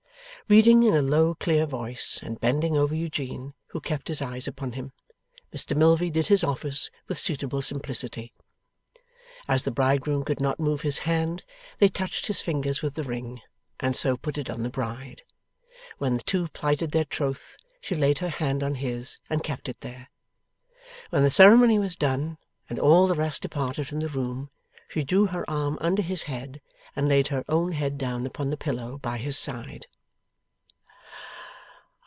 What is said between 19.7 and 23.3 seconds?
there. When the ceremony was done, and all the